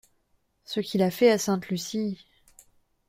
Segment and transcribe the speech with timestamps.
[0.65, 2.25] ce qu’il a fait à Sainte-Lucie…